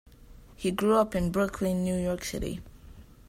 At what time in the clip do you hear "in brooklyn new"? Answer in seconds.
1.13-1.95